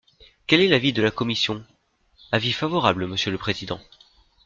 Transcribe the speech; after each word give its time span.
Quel 0.47 0.61
est 0.61 0.67
l’avis 0.67 0.93
de 0.93 1.01
la 1.03 1.11
commission? 1.11 1.63
Avis 2.31 2.53
favorable, 2.53 3.05
monsieur 3.05 3.29
le 3.29 3.37
président. 3.37 3.79